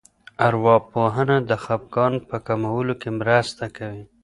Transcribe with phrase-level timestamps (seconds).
[0.47, 4.03] ارواپوهنه د خپګان په کمولو کې مرسته کوي.